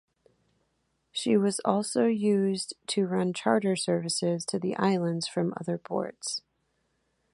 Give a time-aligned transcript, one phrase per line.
[1.11, 6.41] She was also used to run charter services to the Islands from other ports.